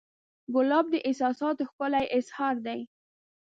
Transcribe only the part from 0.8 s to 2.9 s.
د احساساتو ښکلی اظهار دی.